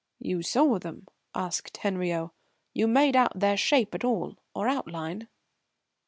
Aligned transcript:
"You 0.17 0.41
saw 0.41 0.79
them?" 0.79 1.05
asked 1.35 1.77
Henriot. 1.77 2.31
"You 2.73 2.87
made 2.87 3.15
out 3.15 3.39
their 3.39 3.55
shape 3.55 3.93
at 3.93 4.03
all, 4.03 4.39
or 4.55 4.67
outline?" 4.67 5.27